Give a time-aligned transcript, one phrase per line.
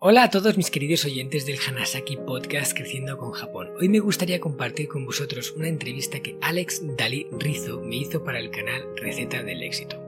[0.00, 3.70] Hola a todos mis queridos oyentes del Hanasaki Podcast Creciendo con Japón.
[3.80, 8.38] Hoy me gustaría compartir con vosotros una entrevista que Alex Dalí Rizo me hizo para
[8.38, 10.00] el canal Receta del Éxito.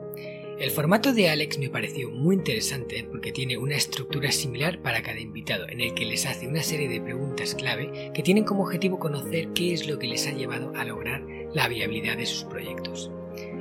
[0.61, 5.19] El formato de Alex me pareció muy interesante porque tiene una estructura similar para cada
[5.19, 9.01] invitado en el que les hace una serie de preguntas clave que tienen como objetivo
[9.01, 13.11] conocer qué es lo que les ha llevado a lograr la viabilidad de sus proyectos.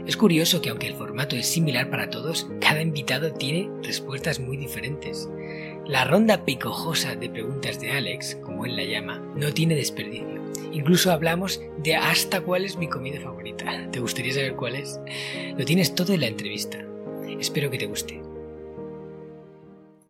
[0.10, 4.58] Es curioso que aunque el formato es similar para todos, cada invitado tiene respuestas muy
[4.58, 5.30] diferentes.
[5.90, 10.40] La ronda picojosa de preguntas de Alex, como él la llama, no tiene desperdicio.
[10.72, 13.90] Incluso hablamos de hasta cuál es mi comida favorita.
[13.90, 15.00] ¿Te gustaría saber cuál es?
[15.58, 16.78] Lo tienes todo en la entrevista.
[17.40, 18.22] Espero que te guste.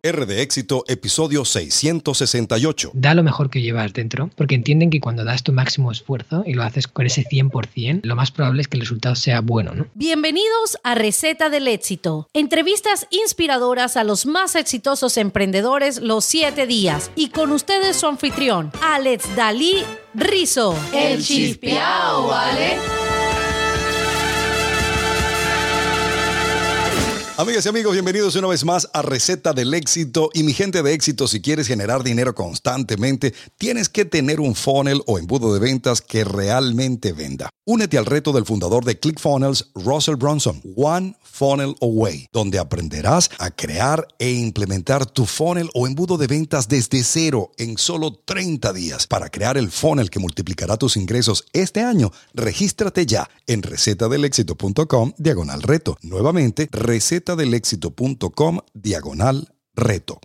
[0.02, 2.92] R de éxito, episodio 668.
[2.94, 6.54] Da lo mejor que llevas dentro, porque entienden que cuando das tu máximo esfuerzo y
[6.54, 9.88] lo haces con ese 100%, lo más probable es que el resultado sea bueno, ¿no?
[9.96, 12.30] Bienvenidos a Receta del Éxito.
[12.34, 17.12] Entrevistas inspiradoras a los más exitosos emprendedores los 7 días.
[17.18, 20.78] Y con ustedes su anfitrión, Alex Dalí Rizo.
[20.94, 22.99] El chispeao, ¿vale?
[27.40, 30.30] Amigas y amigos, bienvenidos una vez más a Receta del Éxito.
[30.34, 35.02] Y mi gente de éxito, si quieres generar dinero constantemente, tienes que tener un funnel
[35.08, 37.50] o embudo de ventas que realmente venda.
[37.66, 43.52] Únete al reto del fundador de ClickFunnels, Russell Brunson, One Funnel Away, donde aprenderás a
[43.52, 49.08] crear e implementar tu funnel o embudo de ventas desde cero en solo 30 días.
[49.08, 55.62] Para crear el funnel que multiplicará tus ingresos este año, regístrate ya en recetadelexito.com diagonal
[55.62, 55.98] reto.
[56.02, 56.68] Nuevamente,
[57.30, 60.20] recetadelexito.com diagonal reto.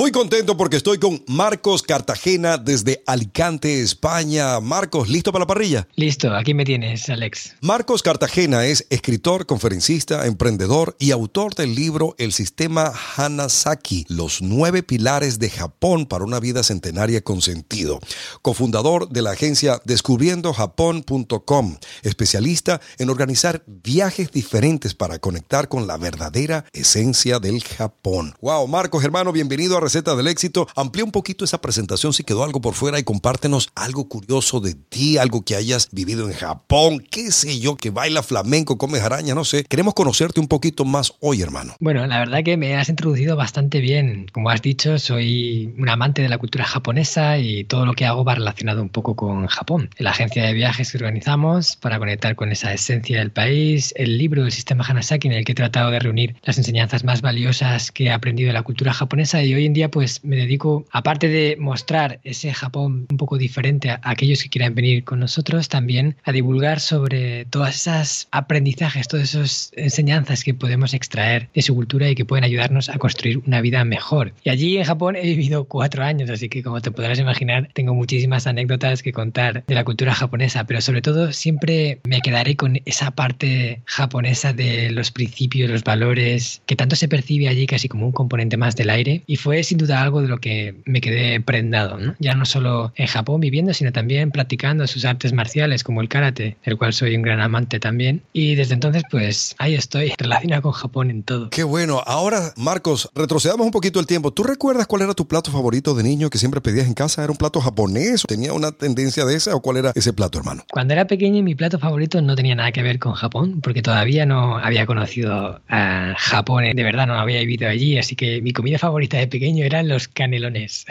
[0.00, 4.58] Muy contento porque estoy con Marcos Cartagena desde Alicante, España.
[4.58, 5.86] Marcos, ¿listo para la parrilla?
[5.94, 7.54] Listo, aquí me tienes, Alex.
[7.60, 14.82] Marcos Cartagena es escritor, conferencista, emprendedor y autor del libro El sistema Hanasaki, los nueve
[14.82, 18.00] pilares de Japón para una vida centenaria con sentido.
[18.40, 26.64] Cofundador de la agencia descubriendojapón.com, especialista en organizar viajes diferentes para conectar con la verdadera
[26.72, 28.34] esencia del Japón.
[28.40, 30.68] Wow, Marcos, hermano, bienvenido a receta del éxito.
[30.76, 34.74] Amplía un poquito esa presentación si quedó algo por fuera y compártenos algo curioso de
[34.74, 39.34] ti, algo que hayas vivido en Japón, qué sé yo, que baila flamenco, come araña,
[39.34, 39.64] no sé.
[39.64, 41.74] Queremos conocerte un poquito más hoy, hermano.
[41.80, 44.26] Bueno, la verdad que me has introducido bastante bien.
[44.32, 48.24] Como has dicho, soy un amante de la cultura japonesa y todo lo que hago
[48.24, 49.90] va relacionado un poco con Japón.
[49.98, 54.44] La agencia de viajes que organizamos para conectar con esa esencia del país, el libro
[54.44, 58.04] del sistema Hanasaki en el que he tratado de reunir las enseñanzas más valiosas que
[58.04, 61.56] he aprendido de la cultura japonesa y hoy en día pues me dedico, aparte de
[61.58, 66.32] mostrar ese Japón un poco diferente a aquellos que quieran venir con nosotros, también a
[66.32, 72.14] divulgar sobre todas esas aprendizajes, todas esas enseñanzas que podemos extraer de su cultura y
[72.14, 74.32] que pueden ayudarnos a construir una vida mejor.
[74.44, 77.94] Y allí en Japón he vivido cuatro años, así que como te podrás imaginar, tengo
[77.94, 82.80] muchísimas anécdotas que contar de la cultura japonesa, pero sobre todo siempre me quedaré con
[82.84, 88.06] esa parte japonesa de los principios, los valores, que tanto se percibe allí casi como
[88.06, 89.22] un componente más del aire.
[89.26, 92.14] Y fue sin duda algo de lo que me quedé prendado, ¿no?
[92.18, 96.56] ya no solo en Japón viviendo, sino también practicando sus artes marciales como el karate,
[96.64, 98.22] del cual soy un gran amante también.
[98.32, 101.50] Y desde entonces, pues ahí estoy, relacionado con Japón en todo.
[101.50, 102.02] Qué bueno.
[102.06, 104.32] Ahora, Marcos, retrocedamos un poquito el tiempo.
[104.32, 107.22] ¿Tú recuerdas cuál era tu plato favorito de niño que siempre pedías en casa?
[107.22, 108.24] ¿Era un plato japonés?
[108.26, 110.64] ¿Tenía una tendencia de esa o cuál era ese plato, hermano?
[110.70, 114.26] Cuando era pequeño, mi plato favorito no tenía nada que ver con Japón, porque todavía
[114.26, 118.78] no había conocido a Japón, de verdad no había vivido allí, así que mi comida
[118.78, 120.86] favorita de pequeño eran los canelones.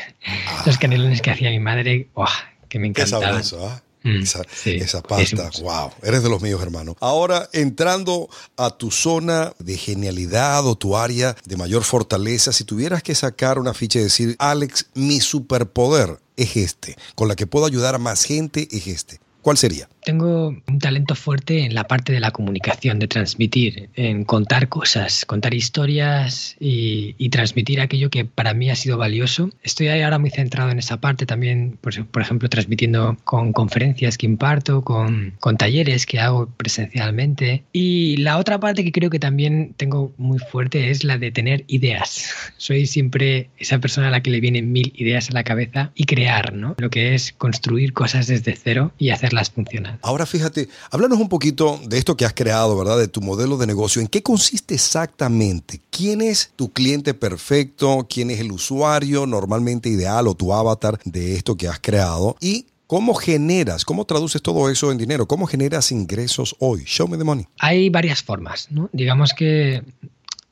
[0.66, 2.26] Los canelones que hacía mi madre, ¡oh!
[2.68, 3.38] que me encantaban.
[3.38, 3.84] Qué sabroso, ¿ah?
[4.04, 6.96] esa, esa, pasta, wow, eres de los míos, hermano.
[7.00, 13.04] Ahora, entrando a tu zona de genialidad o tu área de mayor fortaleza, si tuvieras
[13.04, 17.66] que sacar una ficha y decir, Alex, mi superpoder es este, con la que puedo
[17.66, 19.90] ayudar a más gente es este, ¿cuál sería?
[20.10, 25.24] Tengo un talento fuerte en la parte de la comunicación, de transmitir, en contar cosas,
[25.24, 29.52] contar historias y, y transmitir aquello que para mí ha sido valioso.
[29.62, 34.26] Estoy ahora muy centrado en esa parte también, por, por ejemplo, transmitiendo con conferencias que
[34.26, 37.66] imparto, con, con talleres que hago presencialmente.
[37.72, 41.66] Y la otra parte que creo que también tengo muy fuerte es la de tener
[41.68, 42.34] ideas.
[42.58, 46.06] Soy siempre esa persona a la que le vienen mil ideas a la cabeza y
[46.06, 46.74] crear, ¿no?
[46.80, 49.99] Lo que es construir cosas desde cero y hacerlas funcionar.
[50.02, 52.98] Ahora fíjate, háblanos un poquito de esto que has creado, ¿verdad?
[52.98, 54.02] De tu modelo de negocio.
[54.02, 55.82] ¿En qué consiste exactamente?
[55.90, 58.08] ¿Quién es tu cliente perfecto?
[58.10, 62.36] ¿Quién es el usuario normalmente ideal o tu avatar de esto que has creado?
[62.40, 65.28] Y ¿Cómo generas, cómo traduces todo eso en dinero?
[65.28, 66.86] ¿Cómo generas ingresos hoy?
[66.86, 67.46] Show me the money.
[67.60, 68.90] Hay varias formas, ¿no?
[68.92, 69.84] Digamos que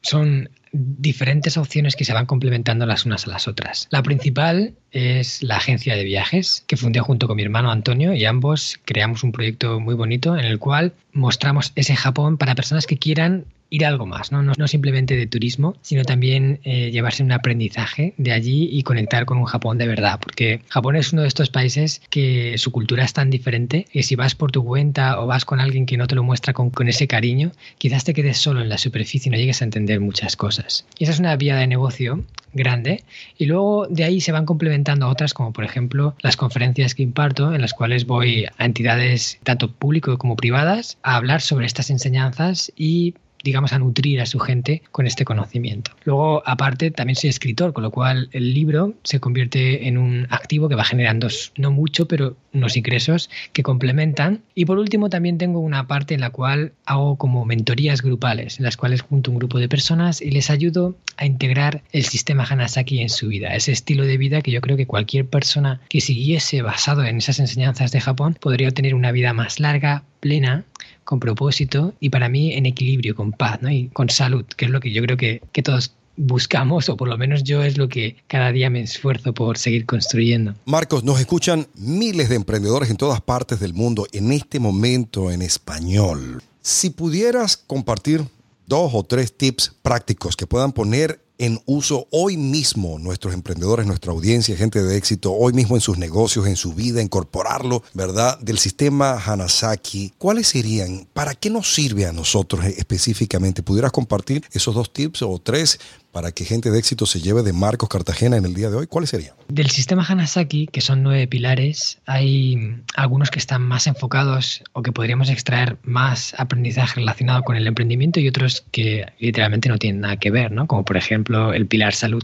[0.02, 0.48] son
[0.78, 3.88] diferentes opciones que se van complementando las unas a las otras.
[3.92, 8.26] La principal es la agencia de viajes que fundé junto con mi hermano Antonio y
[8.26, 12.98] ambos creamos un proyecto muy bonito en el cual mostramos ese Japón para personas que
[12.98, 14.42] quieran ir a algo más, ¿no?
[14.44, 19.38] No, simplemente de turismo, sino también eh, llevarse un aprendizaje de allí y conectar con
[19.38, 23.14] un Japón de verdad, porque Japón es uno de estos países que su cultura es
[23.14, 26.16] tan diferente que si vas por tu cuenta o vas con alguien que no te
[26.16, 29.38] lo muestra con, con ese cariño, quizás te quedes solo en la superficie y no
[29.38, 30.86] llegues a entender muchas cosas.
[30.98, 32.24] Y esa es una vía de negocio
[32.54, 33.04] grande
[33.38, 37.54] y luego de ahí se van complementando otras como por ejemplo las conferencias que imparto
[37.54, 42.72] en las cuales voy a entidades tanto públicas como privadas a hablar sobre estas enseñanzas
[42.76, 45.92] y digamos, a nutrir a su gente con este conocimiento.
[46.04, 50.70] Luego, aparte, también soy escritor, con lo cual el libro se convierte en un activo
[50.70, 54.42] que va generando no mucho, pero unos ingresos que complementan.
[54.56, 58.66] Y por último, también tengo una parte en la cual hago como mentorías grupales, en
[58.66, 63.00] las cuales junto un grupo de personas y les ayudo a integrar el sistema Hanasaki
[63.00, 66.62] en su vida, ese estilo de vida que yo creo que cualquier persona que siguiese
[66.62, 70.66] basado en esas enseñanzas de Japón podría tener una vida más larga, plena,
[71.08, 73.72] con propósito y para mí en equilibrio, con paz ¿no?
[73.72, 77.08] y con salud, que es lo que yo creo que, que todos buscamos, o por
[77.08, 80.54] lo menos yo es lo que cada día me esfuerzo por seguir construyendo.
[80.66, 85.42] Marcos, nos escuchan miles de emprendedores en todas partes del mundo en este momento en
[85.42, 86.44] español.
[86.62, 88.26] Si pudieras compartir
[88.66, 94.12] dos o tres tips prácticos que puedan poner en uso hoy mismo nuestros emprendedores, nuestra
[94.12, 98.40] audiencia, gente de éxito, hoy mismo en sus negocios, en su vida, incorporarlo, ¿verdad?
[98.40, 101.08] Del sistema Hanasaki, ¿cuáles serían?
[101.14, 103.64] ¿Para qué nos sirve a nosotros específicamente?
[103.64, 105.80] ¿Pudieras compartir esos dos tips o tres
[106.18, 108.88] para que gente de éxito se lleve de Marcos Cartagena en el día de hoy?
[108.88, 109.36] ¿Cuáles serían?
[109.50, 114.92] Del sistema Hanasaki, que son nueve pilares, hay algunos que están más enfocados o que
[114.92, 120.18] podríamos extraer más aprendizaje relacionado con el emprendimiento y otros que literalmente no tienen nada
[120.18, 120.66] que ver, ¿no?
[120.66, 122.24] Como por ejemplo el pilar salud.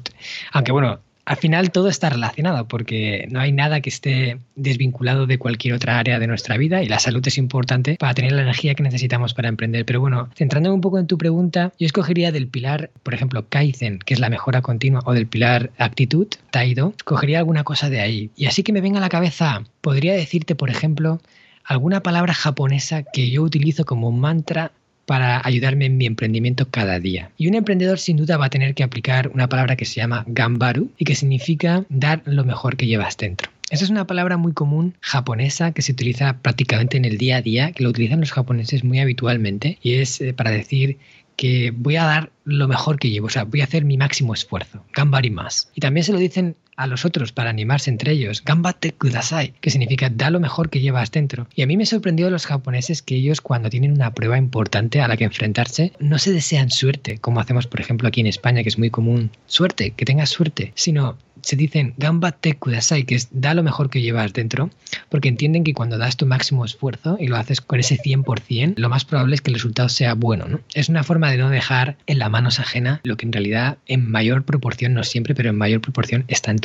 [0.54, 5.38] Aunque bueno, al final todo está relacionado porque no hay nada que esté desvinculado de
[5.38, 8.76] cualquier otra área de nuestra vida y la salud es importante para tener la energía
[8.76, 9.86] que necesitamos para emprender.
[9.86, 14.00] Pero bueno, centrándome un poco en tu pregunta, yo escogería del pilar, por ejemplo, Kaizen,
[14.00, 18.30] que es la mejora continua, o del pilar actitud, Taido, cogería alguna cosa de ahí.
[18.36, 21.22] Y así que me venga a la cabeza, podría decirte, por ejemplo,
[21.64, 24.72] alguna palabra japonesa que yo utilizo como mantra
[25.06, 27.32] para ayudarme en mi emprendimiento cada día.
[27.38, 30.24] Y un emprendedor sin duda va a tener que aplicar una palabra que se llama
[30.28, 33.52] gambaru y que significa dar lo mejor que llevas dentro.
[33.70, 37.42] Esa es una palabra muy común japonesa que se utiliza prácticamente en el día a
[37.42, 41.00] día, que lo utilizan los japoneses muy habitualmente y es eh, para decir
[41.36, 44.34] que voy a dar lo mejor que llevo, o sea, voy a hacer mi máximo
[44.34, 45.72] esfuerzo, gambari más.
[45.74, 49.70] Y también se lo dicen a los otros para animarse entre ellos, gambate kudasai, que
[49.70, 51.48] significa da lo mejor que llevas dentro.
[51.56, 55.02] Y a mí me sorprendió de los japoneses que ellos cuando tienen una prueba importante
[55.02, 58.64] a la que enfrentarse, no se desean suerte, como hacemos por ejemplo aquí en España,
[58.64, 63.28] que es muy común, suerte, que tengas suerte, sino se dicen gambate kudasai, que es
[63.32, 64.70] da lo mejor que llevas dentro,
[65.10, 68.90] porque entienden que cuando das tu máximo esfuerzo y lo haces con ese 100%, lo
[68.90, 70.46] más probable es que el resultado sea bueno.
[70.48, 70.62] ¿no?
[70.74, 74.10] Es una forma de no dejar en la manos ajena lo que en realidad en
[74.10, 76.58] mayor proporción, no siempre, pero en mayor proporción está en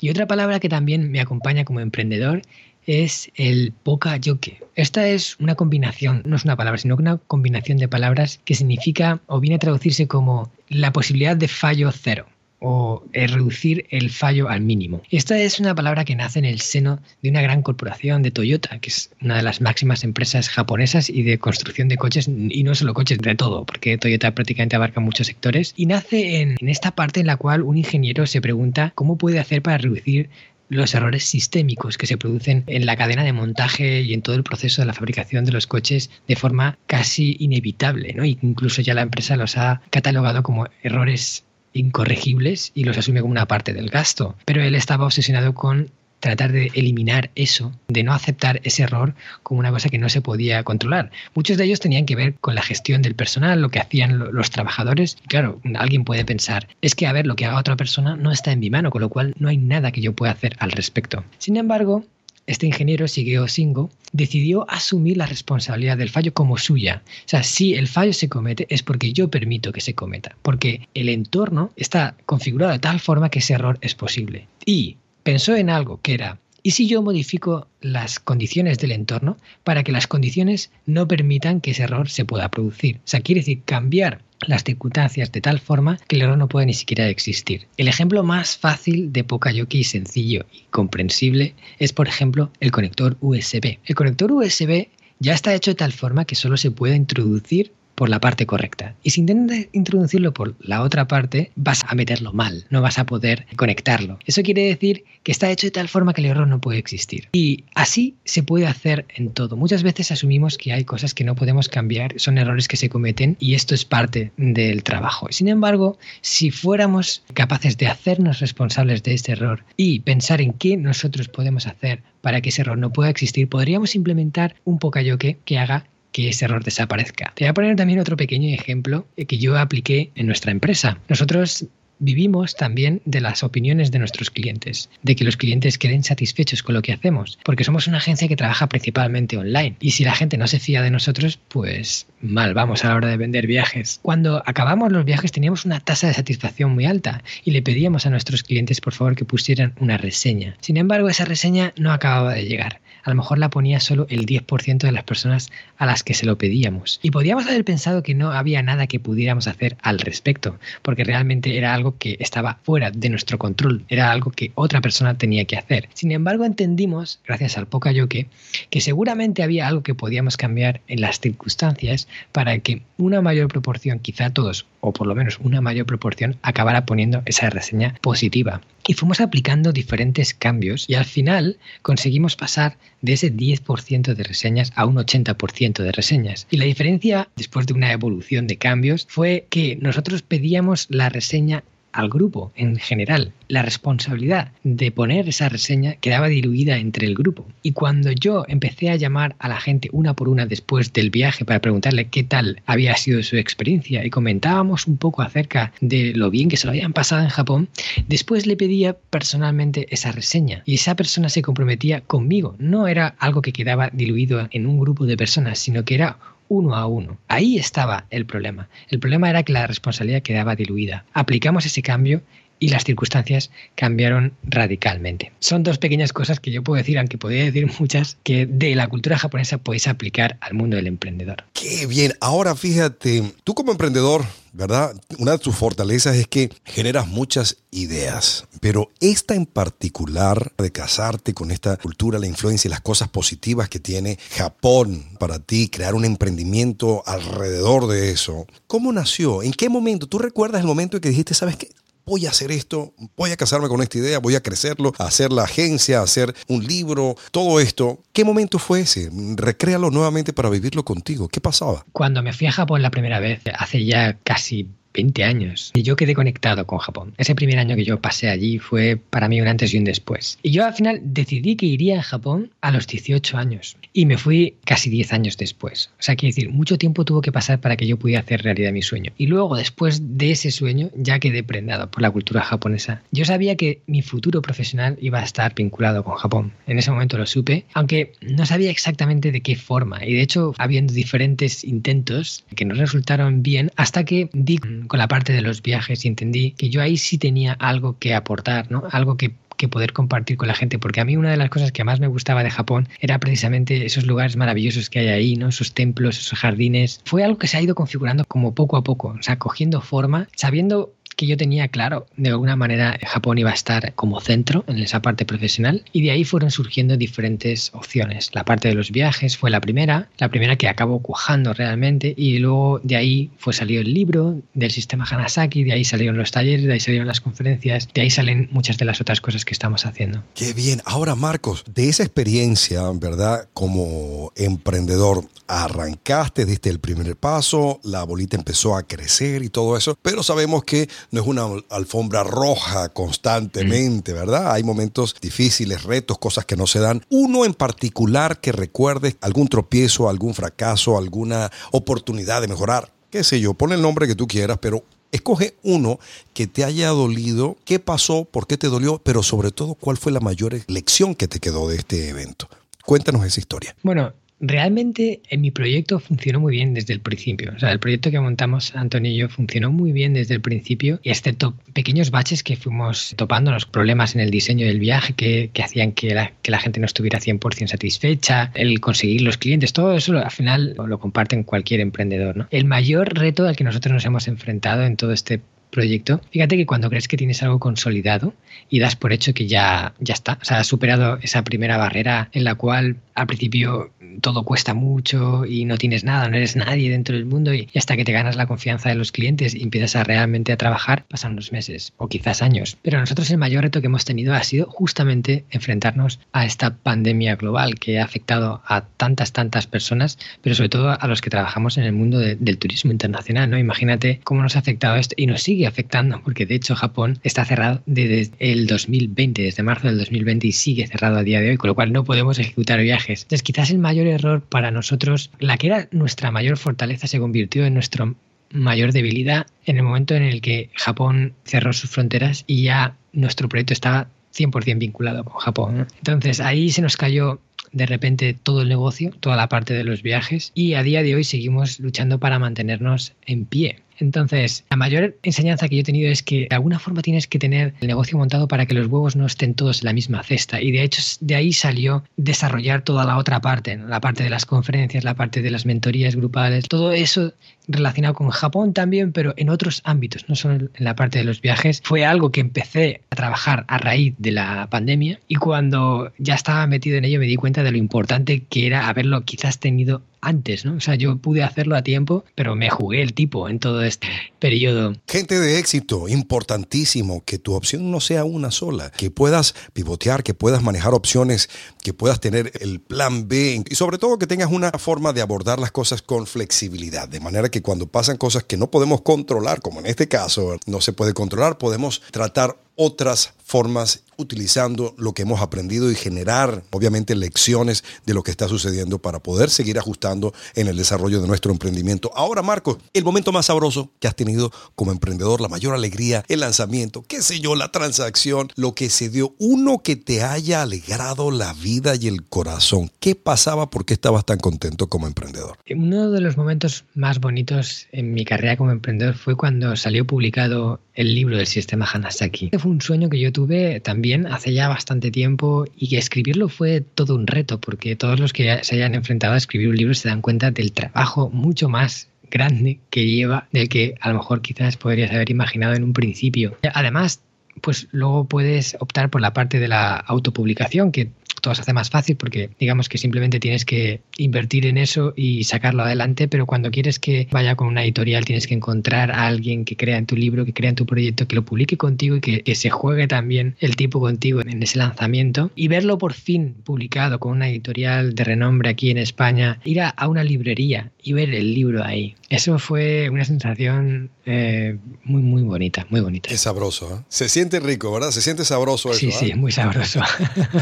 [0.00, 2.42] Y otra palabra que también me acompaña como emprendedor
[2.86, 4.62] es el poca yoke.
[4.74, 9.20] Esta es una combinación, no es una palabra, sino una combinación de palabras que significa
[9.26, 12.26] o viene a traducirse como la posibilidad de fallo cero
[12.62, 15.02] o reducir el fallo al mínimo.
[15.10, 18.78] Esta es una palabra que nace en el seno de una gran corporación de Toyota,
[18.78, 22.74] que es una de las máximas empresas japonesas y de construcción de coches, y no
[22.74, 26.92] solo coches, de todo, porque Toyota prácticamente abarca muchos sectores, y nace en, en esta
[26.92, 30.30] parte en la cual un ingeniero se pregunta cómo puede hacer para reducir
[30.68, 34.42] los errores sistémicos que se producen en la cadena de montaje y en todo el
[34.42, 38.24] proceso de la fabricación de los coches de forma casi inevitable, ¿no?
[38.24, 43.46] incluso ya la empresa los ha catalogado como errores incorregibles y los asume como una
[43.46, 44.36] parte del gasto.
[44.44, 45.90] Pero él estaba obsesionado con
[46.22, 50.20] tratar de eliminar eso, de no aceptar ese error como una cosa que no se
[50.20, 51.10] podía controlar.
[51.34, 54.50] Muchos de ellos tenían que ver con la gestión del personal, lo que hacían los
[54.50, 55.18] trabajadores.
[55.26, 58.52] Claro, alguien puede pensar, es que a ver, lo que haga otra persona no está
[58.52, 61.24] en mi mano, con lo cual no hay nada que yo pueda hacer al respecto.
[61.38, 62.04] Sin embargo,
[62.46, 67.02] este ingeniero, Shigeo Singo, decidió asumir la responsabilidad del fallo como suya.
[67.06, 70.88] O sea, si el fallo se comete es porque yo permito que se cometa, porque
[70.94, 74.46] el entorno está configurado de tal forma que ese error es posible.
[74.64, 79.82] Y pensó en algo que era, ¿y si yo modifico las condiciones del entorno para
[79.82, 82.96] que las condiciones no permitan que ese error se pueda producir?
[82.96, 86.66] O sea, quiere decir cambiar las circunstancias de tal forma que el error no puede
[86.66, 87.66] ni siquiera existir.
[87.76, 93.78] El ejemplo más fácil de Pokayoki sencillo y comprensible es, por ejemplo, el conector USB.
[93.84, 94.88] El conector USB
[95.18, 98.96] ya está hecho de tal forma que solo se puede introducir por la parte correcta.
[99.04, 103.06] Y si intentas introducirlo por la otra parte, vas a meterlo mal, no vas a
[103.06, 104.18] poder conectarlo.
[104.26, 107.28] Eso quiere decir que está hecho de tal forma que el error no puede existir.
[107.30, 109.56] Y así se puede hacer en todo.
[109.56, 113.36] Muchas veces asumimos que hay cosas que no podemos cambiar, son errores que se cometen
[113.38, 115.28] y esto es parte del trabajo.
[115.30, 120.76] Sin embargo, si fuéramos capaces de hacernos responsables de este error y pensar en qué
[120.76, 125.58] nosotros podemos hacer para que ese error no pueda existir, podríamos implementar un pocayoke que
[125.60, 127.32] haga que ese error desaparezca.
[127.34, 130.98] Te voy a poner también otro pequeño ejemplo que yo apliqué en nuestra empresa.
[131.08, 131.66] Nosotros
[132.02, 136.74] vivimos también de las opiniones de nuestros clientes, de que los clientes queden satisfechos con
[136.74, 139.76] lo que hacemos, porque somos una agencia que trabaja principalmente online.
[139.80, 143.08] Y si la gente no se fía de nosotros, pues mal vamos a la hora
[143.08, 144.00] de vender viajes.
[144.02, 148.10] Cuando acabamos los viajes teníamos una tasa de satisfacción muy alta y le pedíamos a
[148.10, 150.56] nuestros clientes por favor que pusieran una reseña.
[150.60, 154.26] Sin embargo, esa reseña no acababa de llegar a lo mejor la ponía solo el
[154.26, 157.00] 10% de las personas a las que se lo pedíamos.
[157.02, 161.56] Y podíamos haber pensado que no había nada que pudiéramos hacer al respecto, porque realmente
[161.56, 165.56] era algo que estaba fuera de nuestro control, era algo que otra persona tenía que
[165.56, 165.88] hacer.
[165.94, 168.28] Sin embargo, entendimos, gracias al Pokayoke,
[168.70, 173.98] que seguramente había algo que podíamos cambiar en las circunstancias para que una mayor proporción,
[173.98, 178.60] quizá todos, o por lo menos una mayor proporción, acabara poniendo esa reseña positiva.
[178.86, 184.72] Y fuimos aplicando diferentes cambios y al final conseguimos pasar de ese 10% de reseñas
[184.74, 186.48] a un 80% de reseñas.
[186.50, 191.62] Y la diferencia, después de una evolución de cambios, fue que nosotros pedíamos la reseña
[191.92, 193.32] al grupo en general.
[193.48, 197.46] La responsabilidad de poner esa reseña quedaba diluida entre el grupo.
[197.62, 201.44] Y cuando yo empecé a llamar a la gente una por una después del viaje
[201.44, 206.30] para preguntarle qué tal había sido su experiencia y comentábamos un poco acerca de lo
[206.30, 207.68] bien que se lo habían pasado en Japón,
[208.08, 212.56] después le pedía personalmente esa reseña y esa persona se comprometía conmigo.
[212.58, 216.18] No era algo que quedaba diluido en un grupo de personas, sino que era
[216.52, 217.18] uno a uno.
[217.28, 218.68] Ahí estaba el problema.
[218.88, 221.06] El problema era que la responsabilidad quedaba diluida.
[221.14, 222.22] Aplicamos ese cambio
[222.62, 225.32] y las circunstancias cambiaron radicalmente.
[225.40, 228.86] Son dos pequeñas cosas que yo puedo decir, aunque podría decir muchas, que de la
[228.86, 231.42] cultura japonesa puedes aplicar al mundo del emprendedor.
[231.54, 232.12] Qué bien.
[232.20, 234.94] Ahora fíjate, tú como emprendedor, ¿verdad?
[235.18, 241.34] Una de tus fortalezas es que generas muchas ideas, pero esta en particular de casarte
[241.34, 245.94] con esta cultura, la influencia y las cosas positivas que tiene Japón para ti, crear
[245.94, 249.42] un emprendimiento alrededor de eso, ¿cómo nació?
[249.42, 250.06] ¿En qué momento?
[250.06, 251.70] ¿Tú recuerdas el momento en que dijiste, sabes qué?
[252.04, 255.44] Voy a hacer esto, voy a casarme con esta idea, voy a crecerlo, hacer la
[255.44, 258.02] agencia, hacer un libro, todo esto.
[258.12, 259.10] ¿Qué momento fue ese?
[259.36, 261.28] Recréalo nuevamente para vivirlo contigo.
[261.28, 261.84] ¿Qué pasaba?
[261.92, 265.70] Cuando me fui a la primera vez, hace ya casi 20 años.
[265.74, 267.14] Y yo quedé conectado con Japón.
[267.18, 270.38] Ese primer año que yo pasé allí fue para mí un antes y un después.
[270.42, 273.76] Y yo al final decidí que iría a Japón a los 18 años.
[273.92, 275.90] Y me fui casi 10 años después.
[275.98, 278.72] O sea, quiero decir, mucho tiempo tuvo que pasar para que yo pudiera hacer realidad
[278.72, 279.12] mi sueño.
[279.18, 283.02] Y luego, después de ese sueño, ya quedé prendado por la cultura japonesa.
[283.10, 286.52] Yo sabía que mi futuro profesional iba a estar vinculado con Japón.
[286.66, 290.04] En ese momento lo supe, aunque no sabía exactamente de qué forma.
[290.04, 295.08] Y de hecho, habiendo diferentes intentos que no resultaron bien, hasta que di con la
[295.08, 298.84] parte de los viajes y entendí que yo ahí sí tenía algo que aportar, ¿no?
[298.90, 301.70] Algo que que poder compartir con la gente, porque a mí una de las cosas
[301.70, 305.50] que más me gustaba de Japón era precisamente esos lugares maravillosos que hay ahí, ¿no?
[305.50, 307.00] Esos templos, esos jardines.
[307.04, 310.26] Fue algo que se ha ido configurando como poco a poco, o sea, cogiendo forma,
[310.34, 314.78] sabiendo que yo tenía claro, de alguna manera Japón iba a estar como centro en
[314.78, 318.30] esa parte profesional y de ahí fueron surgiendo diferentes opciones.
[318.32, 322.38] La parte de los viajes fue la primera, la primera que acabó cuajando realmente y
[322.38, 326.64] luego de ahí fue salió el libro del sistema Hanasaki, de ahí salieron los talleres,
[326.64, 329.86] de ahí salieron las conferencias, de ahí salen muchas de las otras cosas que estamos
[329.86, 330.22] haciendo.
[330.34, 330.82] Qué bien.
[330.84, 333.48] Ahora Marcos, de esa experiencia, ¿verdad?
[333.52, 339.98] Como emprendedor, arrancaste, diste el primer paso, la bolita empezó a crecer y todo eso,
[340.02, 344.16] pero sabemos que no es una alfombra roja constantemente, mm.
[344.16, 344.52] ¿verdad?
[344.52, 347.04] Hay momentos difíciles, retos, cosas que no se dan.
[347.10, 353.40] Uno en particular que recuerde algún tropiezo, algún fracaso, alguna oportunidad de mejorar, qué sé
[353.40, 355.98] yo, pon el nombre que tú quieras, pero Escoge uno
[356.32, 360.10] que te haya dolido, qué pasó, por qué te dolió, pero sobre todo cuál fue
[360.10, 362.48] la mayor lección que te quedó de este evento.
[362.86, 363.76] Cuéntanos esa historia.
[363.82, 364.14] Bueno,
[364.44, 367.52] Realmente en mi proyecto funcionó muy bien desde el principio.
[367.54, 370.98] O sea, el proyecto que montamos Antonio y yo funcionó muy bien desde el principio,
[371.04, 375.92] excepto pequeños baches que fuimos topando, los problemas en el diseño del viaje que, hacían
[375.92, 380.74] que la, gente no estuviera 100% satisfecha, el conseguir los clientes, todo eso al final
[380.76, 382.36] lo, lo comparten cualquier emprendedor.
[382.36, 382.48] ¿no?
[382.50, 385.40] El mayor reto al que nosotros nos hemos enfrentado en todo este
[385.72, 388.34] proyecto, fíjate que cuando crees que tienes algo consolidado
[388.68, 392.28] y das por hecho que ya, ya está, o sea, has superado esa primera barrera
[392.32, 396.90] en la cual al principio todo cuesta mucho y no tienes nada, no eres nadie
[396.90, 399.96] dentro del mundo y, hasta que te ganas la confianza de los clientes y empiezas
[399.96, 402.76] a realmente a trabajar, pasan unos meses o quizás años.
[402.82, 407.36] Pero nosotros el mayor reto que hemos tenido ha sido justamente enfrentarnos a esta pandemia
[407.36, 411.78] global que ha afectado a tantas, tantas personas, pero sobre todo a los que trabajamos
[411.78, 413.58] en el mundo del turismo internacional, ¿no?
[413.58, 417.44] Imagínate cómo nos ha afectado esto y nos sigue afectando, porque de hecho Japón está
[417.44, 421.56] cerrado desde el 2020, desde marzo del 2020 y sigue cerrado a día de hoy,
[421.56, 423.22] con lo cual no podemos ejecutar viajes.
[423.22, 427.64] Entonces quizás el mayor error para nosotros, la que era nuestra mayor fortaleza se convirtió
[427.64, 428.14] en nuestro
[428.50, 433.48] mayor debilidad en el momento en el que Japón cerró sus fronteras y ya nuestro
[433.48, 435.86] proyecto estaba 100% vinculado con Japón.
[435.98, 437.40] Entonces ahí se nos cayó
[437.72, 441.14] de repente todo el negocio, toda la parte de los viajes y a día de
[441.14, 443.78] hoy seguimos luchando para mantenernos en pie.
[443.98, 447.38] Entonces, la mayor enseñanza que yo he tenido es que de alguna forma tienes que
[447.38, 450.60] tener el negocio montado para que los huevos no estén todos en la misma cesta.
[450.60, 454.46] Y de hecho, de ahí salió desarrollar toda la otra parte, la parte de las
[454.46, 457.32] conferencias, la parte de las mentorías grupales, todo eso
[457.68, 461.40] relacionado con Japón también, pero en otros ámbitos, no solo en la parte de los
[461.40, 461.80] viajes.
[461.84, 466.66] Fue algo que empecé a trabajar a raíz de la pandemia y cuando ya estaba
[466.66, 470.64] metido en ello me di cuenta de lo importante que era haberlo quizás tenido antes,
[470.64, 470.76] ¿no?
[470.76, 474.08] O sea, yo pude hacerlo a tiempo, pero me jugué el tipo en todo este
[474.38, 474.94] periodo.
[475.06, 480.32] Gente de éxito, importantísimo que tu opción no sea una sola, que puedas pivotear, que
[480.32, 481.50] puedas manejar opciones,
[481.82, 485.58] que puedas tener el plan B y sobre todo que tengas una forma de abordar
[485.58, 489.80] las cosas con flexibilidad, de manera que cuando pasan cosas que no podemos controlar, como
[489.80, 495.40] en este caso no se puede controlar, podemos tratar otras formas utilizando lo que hemos
[495.40, 500.68] aprendido y generar obviamente lecciones de lo que está sucediendo para poder seguir ajustando en
[500.68, 502.10] el desarrollo de nuestro emprendimiento.
[502.14, 506.40] Ahora, Marcos, el momento más sabroso que has tenido como emprendedor, la mayor alegría, el
[506.40, 511.30] lanzamiento, qué sé yo, la transacción, lo que se dio, uno que te haya alegrado
[511.30, 512.90] la vida y el corazón.
[513.00, 513.70] ¿Qué pasaba?
[513.70, 515.58] ¿Por qué estabas tan contento como emprendedor?
[515.74, 520.80] Uno de los momentos más bonitos en mi carrera como emprendedor fue cuando salió publicado
[520.94, 522.50] el libro del sistema Hanasaki.
[522.58, 526.80] Fue un sueño que yo tuve también hace ya bastante tiempo y que escribirlo fue
[526.80, 530.08] todo un reto porque todos los que se hayan enfrentado a escribir un libro se
[530.08, 534.76] dan cuenta del trabajo mucho más grande que lleva del que a lo mejor quizás
[534.76, 536.56] podrías haber imaginado en un principio.
[536.74, 537.20] Además,
[537.60, 541.10] pues luego puedes optar por la parte de la autopublicación, que
[541.42, 545.44] todo se hace más fácil porque digamos que simplemente tienes que invertir en eso y
[545.44, 549.66] sacarlo adelante, pero cuando quieres que vaya con una editorial tienes que encontrar a alguien
[549.66, 552.20] que crea en tu libro, que crea en tu proyecto, que lo publique contigo y
[552.20, 556.54] que, que se juegue también el tipo contigo en ese lanzamiento y verlo por fin
[556.64, 561.12] publicado con una editorial de renombre aquí en España, ir a, a una librería y
[561.12, 562.14] ver el libro ahí.
[562.28, 566.30] Eso fue una sensación eh, muy, muy bonita, muy bonita.
[566.30, 567.04] Es sabroso, ¿eh?
[567.08, 568.10] Se siente rico, ¿verdad?
[568.10, 569.00] Se siente sabroso eso.
[569.00, 569.34] Sí, sí, ¿eh?
[569.34, 570.00] muy sabroso.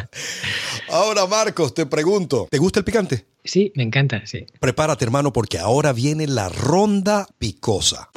[0.90, 3.26] ahora, Marcos, te pregunto, ¿te gusta el picante?
[3.44, 4.46] Sí, me encanta, sí.
[4.60, 8.10] Prepárate, hermano, porque ahora viene la ronda picosa.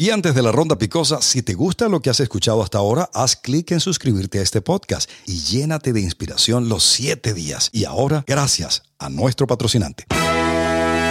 [0.00, 3.10] Y antes de la ronda picosa, si te gusta lo que has escuchado hasta ahora,
[3.12, 7.68] haz clic en suscribirte a este podcast y llénate de inspiración los siete días.
[7.72, 10.04] Y ahora, gracias a nuestro patrocinante.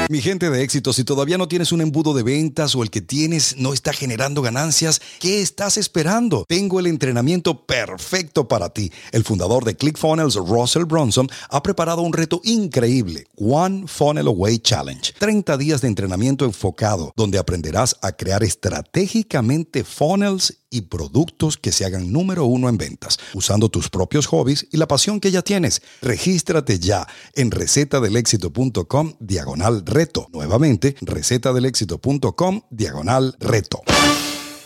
[0.10, 3.02] Mi gente de éxito, si todavía no tienes un embudo de ventas o el que
[3.02, 6.46] tienes no está generando ganancias, ¿qué estás esperando?
[6.48, 8.90] Tengo el entrenamiento perfecto para ti.
[9.12, 15.14] El fundador de ClickFunnels, Russell Bronson, ha preparado un reto increíble, One Funnel Away Challenge.
[15.20, 21.86] 30 días de entrenamiento enfocado, donde aprenderás a crear estratégicamente funnels y productos que se
[21.86, 25.82] hagan número uno en ventas, usando tus propios hobbies y la pasión que ya tienes.
[26.02, 30.28] Regístrate ya en recetadelexito.com diagonal reto.
[30.32, 33.82] Nuevamente, recetadelexito.com diagonal reto.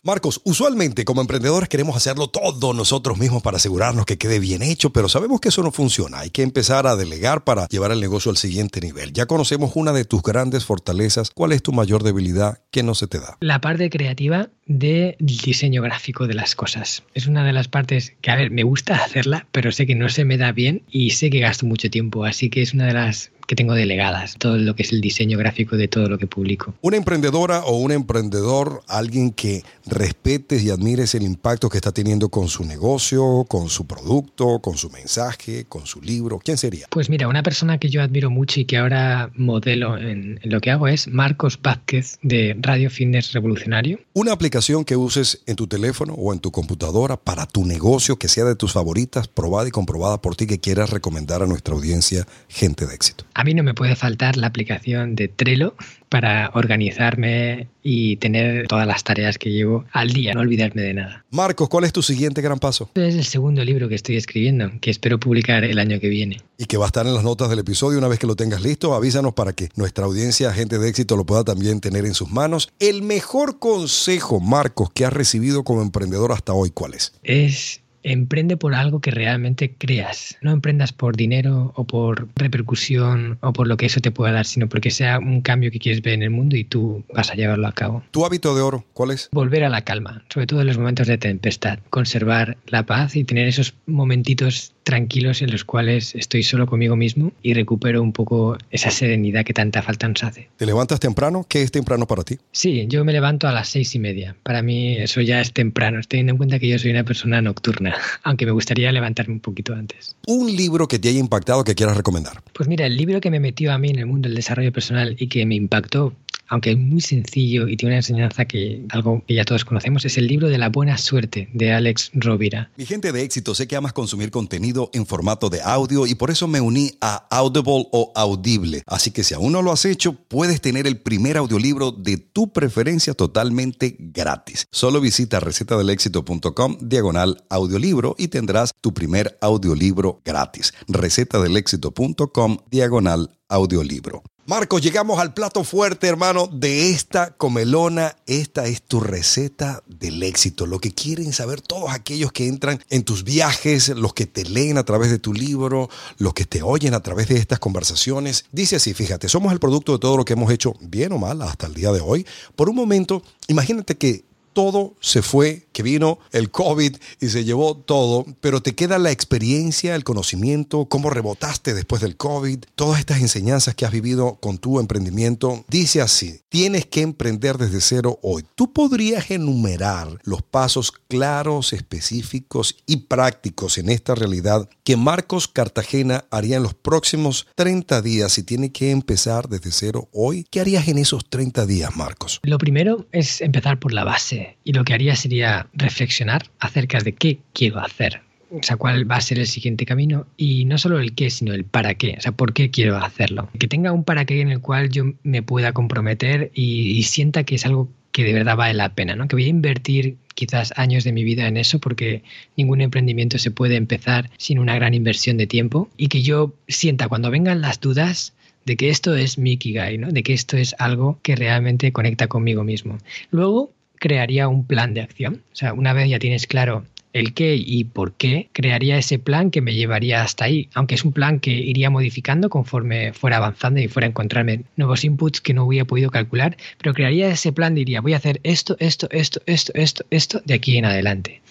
[0.03, 4.91] Marcos, usualmente como emprendedores queremos hacerlo todo nosotros mismos para asegurarnos que quede bien hecho,
[4.91, 6.21] pero sabemos que eso no funciona.
[6.21, 9.13] Hay que empezar a delegar para llevar el negocio al siguiente nivel.
[9.13, 11.29] Ya conocemos una de tus grandes fortalezas.
[11.29, 13.37] ¿Cuál es tu mayor debilidad que no se te da?
[13.41, 17.03] La parte creativa del diseño gráfico de las cosas.
[17.13, 20.09] Es una de las partes que, a ver, me gusta hacerla, pero sé que no
[20.09, 22.25] se me da bien y sé que gasto mucho tiempo.
[22.25, 25.37] Así que es una de las que tengo delegadas, todo lo que es el diseño
[25.37, 26.73] gráfico de todo lo que publico.
[26.79, 32.29] Una emprendedora o un emprendedor, alguien que respetes y admires el impacto que está teniendo
[32.29, 36.87] con su negocio, con su producto, con su mensaje, con su libro, ¿quién sería?
[36.89, 40.61] Pues mira, una persona que yo admiro mucho y que ahora modelo en, en lo
[40.61, 43.99] que hago es Marcos Vázquez de Radio Fitness Revolucionario.
[44.13, 48.27] Una aplicación que uses en tu teléfono o en tu computadora para tu negocio, que
[48.27, 52.27] sea de tus favoritas, probada y comprobada por ti, que quieras recomendar a nuestra audiencia,
[52.47, 53.25] gente de éxito.
[53.33, 55.73] A mí no me puede faltar la aplicación de Trello
[56.11, 61.25] para organizarme y tener todas las tareas que llevo al día, no olvidarme de nada.
[61.31, 62.89] Marcos, ¿cuál es tu siguiente gran paso?
[62.95, 66.41] Es el segundo libro que estoy escribiendo, que espero publicar el año que viene.
[66.57, 67.97] Y que va a estar en las notas del episodio.
[67.97, 71.25] Una vez que lo tengas listo, avísanos para que nuestra audiencia, gente de éxito, lo
[71.25, 72.73] pueda también tener en sus manos.
[72.79, 77.13] El mejor consejo, Marcos, que has recibido como emprendedor hasta hoy, ¿cuál es?
[77.23, 80.37] Es emprende por algo que realmente creas.
[80.41, 84.45] No emprendas por dinero o por repercusión o por lo que eso te pueda dar,
[84.45, 87.35] sino porque sea un cambio que quieres ver en el mundo y tú vas a
[87.35, 88.03] llevarlo a cabo.
[88.11, 89.29] ¿Tu hábito de oro cuál es?
[89.31, 91.79] Volver a la calma, sobre todo en los momentos de tempestad.
[91.89, 97.31] Conservar la paz y tener esos momentitos tranquilos en los cuales estoy solo conmigo mismo
[97.41, 100.49] y recupero un poco esa serenidad que tanta falta nos hace.
[100.57, 101.45] ¿Te levantas temprano?
[101.47, 102.39] ¿Qué es temprano para ti?
[102.51, 104.35] Sí, yo me levanto a las seis y media.
[104.43, 107.95] Para mí eso ya es temprano, teniendo en cuenta que yo soy una persona nocturna,
[108.23, 110.17] aunque me gustaría levantarme un poquito antes.
[110.27, 112.43] Un libro que te haya impactado que quieras recomendar.
[112.51, 115.15] Pues mira, el libro que me metió a mí en el mundo del desarrollo personal
[115.17, 116.13] y que me impactó
[116.51, 120.17] aunque es muy sencillo y tiene una enseñanza que algo que ya todos conocemos, es
[120.17, 122.69] el libro de la buena suerte de Alex Rovira.
[122.75, 126.29] Mi gente de éxito, sé que amas consumir contenido en formato de audio y por
[126.29, 128.83] eso me uní a Audible o Audible.
[128.85, 132.51] Así que si aún no lo has hecho, puedes tener el primer audiolibro de tu
[132.51, 134.67] preferencia totalmente gratis.
[134.71, 140.73] Solo visita recetadelexito.com diagonal audiolibro y tendrás tu primer audiolibro gratis.
[140.89, 144.23] recetadelexito.com diagonal audiolibro.
[144.47, 148.15] Marcos, llegamos al plato fuerte, hermano, de esta comelona.
[148.25, 150.65] Esta es tu receta del éxito.
[150.65, 154.79] Lo que quieren saber todos aquellos que entran en tus viajes, los que te leen
[154.79, 158.45] a través de tu libro, los que te oyen a través de estas conversaciones.
[158.51, 161.39] Dice así, fíjate, somos el producto de todo lo que hemos hecho, bien o mal,
[161.43, 162.25] hasta el día de hoy.
[162.55, 167.75] Por un momento, imagínate que todo se fue, que vino el COVID y se llevó
[167.75, 173.21] todo, pero te queda la experiencia, el conocimiento, cómo rebotaste después del COVID, todas estas
[173.21, 175.65] enseñanzas que has vivido con tu emprendimiento.
[175.69, 178.43] Dice así, tienes que emprender desde cero hoy.
[178.55, 186.25] Tú podrías enumerar los pasos claros, específicos y prácticos en esta realidad que Marcos Cartagena
[186.31, 190.45] haría en los próximos 30 días si tiene que empezar desde cero hoy.
[190.49, 192.39] ¿Qué harías en esos 30 días, Marcos?
[192.43, 197.13] Lo primero es empezar por la base y lo que haría sería reflexionar acerca de
[197.13, 198.21] qué quiero hacer.
[198.51, 201.53] O sea, cuál va a ser el siguiente camino y no solo el qué, sino
[201.53, 202.15] el para qué.
[202.17, 203.49] O sea, por qué quiero hacerlo.
[203.57, 207.55] Que tenga un para qué en el cual yo me pueda comprometer y, sienta que
[207.55, 209.27] es algo que de verdad vale la pena, ¿no?
[209.27, 212.23] Que voy a invertir quizás años de mi vida en eso porque
[212.57, 217.07] ningún emprendimiento se puede empezar sin una gran inversión de tiempo y que yo sienta
[217.07, 218.33] cuando vengan las dudas
[218.65, 220.11] de que esto es mi Ikigai, ¿no?
[220.11, 222.97] De que esto es algo que realmente conecta conmigo mismo.
[223.31, 225.43] Luego, crearía un plan de acción.
[225.53, 229.51] O sea, una vez ya tienes claro el qué y por qué, crearía ese plan
[229.51, 233.79] que me llevaría hasta ahí, aunque es un plan que iría modificando conforme fuera avanzando
[233.79, 237.75] y fuera a encontrarme nuevos inputs que no hubiera podido calcular, pero crearía ese plan,
[237.75, 241.41] diría, voy a hacer esto, esto, esto, esto, esto, esto de aquí en adelante.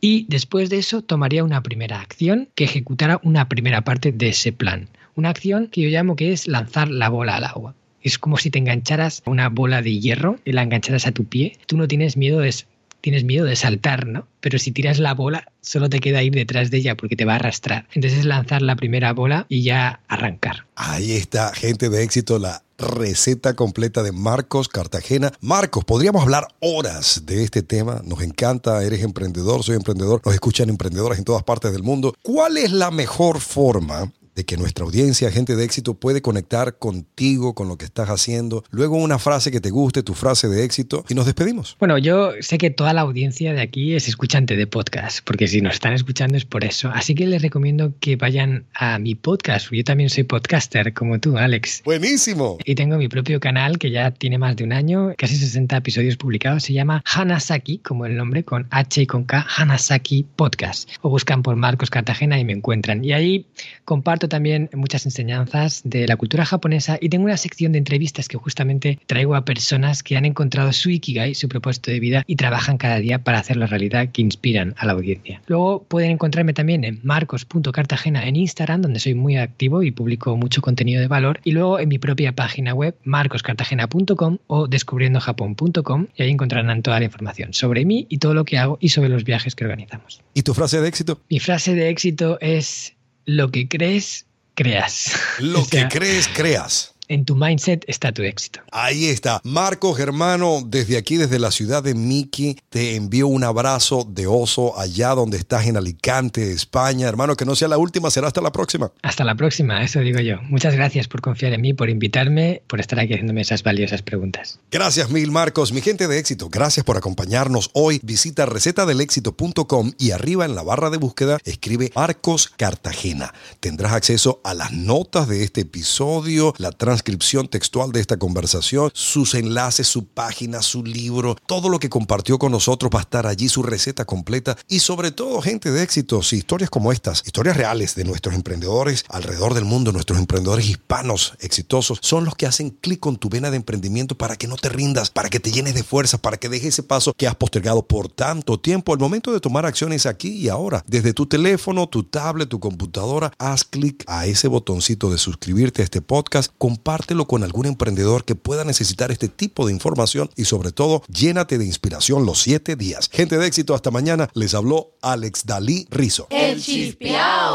[0.00, 4.52] Y después de eso tomaría una primera acción que ejecutara una primera parte de ese
[4.52, 4.88] plan.
[5.16, 7.74] Una acción que yo llamo que es lanzar la bola al agua.
[8.06, 11.58] Es como si te engancharas una bola de hierro y la engancharas a tu pie.
[11.66, 12.54] Tú no tienes miedo de,
[13.00, 14.28] tienes miedo de saltar, ¿no?
[14.38, 17.32] Pero si tiras la bola, solo te queda ir detrás de ella porque te va
[17.32, 17.88] a arrastrar.
[17.94, 20.66] Entonces es lanzar la primera bola y ya arrancar.
[20.76, 25.32] Ahí está, gente de éxito, la receta completa de Marcos Cartagena.
[25.40, 28.02] Marcos, podríamos hablar horas de este tema.
[28.04, 32.14] Nos encanta, eres emprendedor, soy emprendedor, nos escuchan emprendedores en todas partes del mundo.
[32.22, 37.54] ¿Cuál es la mejor forma de que nuestra audiencia, gente de éxito, puede conectar contigo,
[37.54, 38.64] con lo que estás haciendo.
[38.70, 41.76] Luego una frase que te guste, tu frase de éxito, y nos despedimos.
[41.80, 45.62] Bueno, yo sé que toda la audiencia de aquí es escuchante de podcast, porque si
[45.62, 46.90] nos están escuchando es por eso.
[46.90, 49.70] Así que les recomiendo que vayan a mi podcast.
[49.72, 51.80] Yo también soy podcaster, como tú, Alex.
[51.84, 52.58] Buenísimo.
[52.64, 56.18] Y tengo mi propio canal que ya tiene más de un año, casi 60 episodios
[56.18, 56.62] publicados.
[56.64, 60.90] Se llama Hanasaki, como el nombre, con H y con K, Hanasaki Podcast.
[61.00, 63.02] O buscan por Marcos Cartagena y me encuentran.
[63.02, 63.46] Y ahí
[63.86, 68.36] comparto también muchas enseñanzas de la cultura japonesa y tengo una sección de entrevistas que
[68.36, 72.78] justamente traigo a personas que han encontrado su ikigai, su propósito de vida y trabajan
[72.78, 75.40] cada día para hacer la realidad que inspiran a la audiencia.
[75.46, 80.62] Luego pueden encontrarme también en marcos.cartagena en Instagram, donde soy muy activo y publico mucho
[80.62, 86.30] contenido de valor, y luego en mi propia página web marcoscartagena.com o descubriendojapón.com y ahí
[86.30, 89.54] encontrarán toda la información sobre mí y todo lo que hago y sobre los viajes
[89.54, 90.22] que organizamos.
[90.34, 91.20] ¿Y tu frase de éxito?
[91.30, 92.95] Mi frase de éxito es
[93.26, 95.12] lo que crees, creas.
[95.38, 96.94] Lo que crees, creas.
[97.08, 98.60] En tu mindset está tu éxito.
[98.72, 99.40] Ahí está.
[99.44, 104.78] Marcos, hermano, desde aquí, desde la ciudad de Miki, te envío un abrazo de oso
[104.78, 107.08] allá donde estás en Alicante, España.
[107.08, 108.90] Hermano, que no sea la última, será hasta la próxima.
[109.02, 110.38] Hasta la próxima, eso digo yo.
[110.42, 114.58] Muchas gracias por confiar en mí, por invitarme, por estar aquí haciéndome esas valiosas preguntas.
[114.70, 115.72] Gracias mil, Marcos.
[115.72, 118.00] Mi gente de éxito, gracias por acompañarnos hoy.
[118.02, 123.32] Visita recetadelexito.com y arriba en la barra de búsqueda escribe Marcos Cartagena.
[123.60, 129.34] Tendrás acceso a las notas de este episodio, la transcripción textual de esta conversación, sus
[129.34, 133.50] enlaces, su página, su libro, todo lo que compartió con nosotros va a estar allí,
[133.50, 137.96] su receta completa y sobre todo gente de éxitos y historias como estas, historias reales
[137.96, 142.98] de nuestros emprendedores alrededor del mundo, nuestros emprendedores hispanos exitosos, son los que hacen clic
[142.98, 145.82] con tu vena de emprendimiento para que no te rindas, para que te llenes de
[145.82, 148.94] fuerza, para que dejes ese paso que has postergado por tanto tiempo.
[148.94, 153.32] Al momento de tomar acciones aquí y ahora, desde tu teléfono, tu tablet, tu computadora,
[153.38, 156.52] haz clic a ese botoncito de suscribirte a este podcast,
[156.86, 161.58] compártelo con algún emprendedor que pueda necesitar este tipo de información y sobre todo llénate
[161.58, 163.10] de inspiración los siete días.
[163.12, 164.30] Gente de éxito, hasta mañana.
[164.34, 166.28] Les habló Alex Dalí Rizo.
[166.30, 166.62] El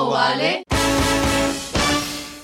[0.09, 0.65] ¿vale?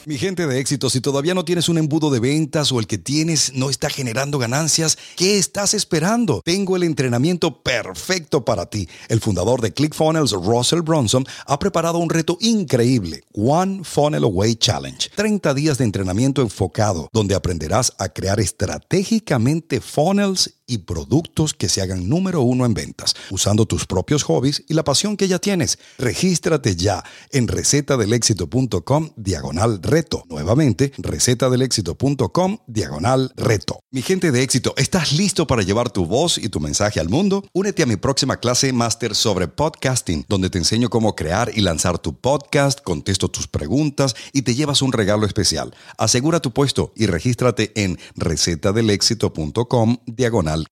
[0.08, 2.98] Mi gente de éxito, si todavía no tienes un embudo de ventas o el que
[2.98, 6.42] tienes no está generando ganancias, ¿qué estás esperando?
[6.46, 8.88] Tengo el entrenamiento perfecto para ti.
[9.10, 15.10] El fundador de ClickFunnels, Russell Bronson, ha preparado un reto increíble, One Funnel Away Challenge.
[15.14, 21.82] 30 días de entrenamiento enfocado, donde aprenderás a crear estratégicamente funnels y productos que se
[21.82, 25.80] hagan número uno en ventas, usando tus propios hobbies y la pasión que ya tienes.
[25.98, 30.24] Regístrate ya en recetadelexito.com diagonal reto.
[30.30, 33.80] Nuevamente, recetadelexito.com diagonal reto.
[33.92, 37.46] Mi gente de éxito, ¿estás listo para llevar tu voz y tu mensaje al mundo?
[37.54, 41.98] Únete a mi próxima clase máster sobre podcasting, donde te enseño cómo crear y lanzar
[41.98, 45.74] tu podcast, contesto tus preguntas y te llevas un regalo especial.
[45.98, 49.98] Asegura tu puesto y regístrate en recetadelexito.com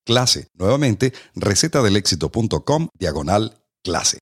[0.04, 0.48] clase.
[0.54, 4.18] Nuevamente, recetadelexito.com diagonal clase.